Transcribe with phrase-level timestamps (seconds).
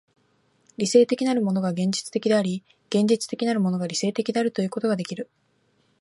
[0.77, 5.29] 理性的なるものが現実的であり、現実的なるものが理性的であるということができる。